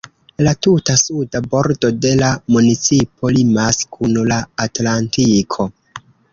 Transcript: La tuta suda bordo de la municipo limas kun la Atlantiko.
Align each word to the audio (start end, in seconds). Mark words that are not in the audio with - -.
La 0.45 0.51
tuta 0.67 0.95
suda 1.01 1.41
bordo 1.51 1.91
de 2.07 2.15
la 2.23 2.31
municipo 2.57 3.33
limas 3.37 3.81
kun 3.99 4.19
la 4.33 4.41
Atlantiko. 4.69 5.71